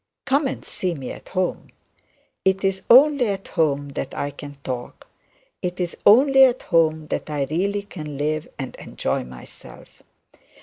[0.25, 1.67] Come and see me at home.
[2.43, 5.05] It is only at home that I can talk;
[5.61, 10.01] it is only at home that I really can live and enjoy myself.